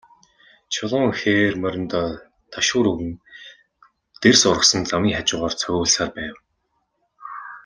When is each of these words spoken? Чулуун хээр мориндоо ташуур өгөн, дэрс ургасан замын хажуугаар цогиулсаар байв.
Чулуун 0.73 1.11
хээр 1.19 1.53
мориндоо 1.63 2.07
ташуур 2.53 2.85
өгөн, 2.93 3.11
дэрс 4.21 4.41
ургасан 4.51 4.83
замын 4.89 5.15
хажуугаар 5.17 5.55
цогиулсаар 5.61 6.11
байв. 6.17 6.35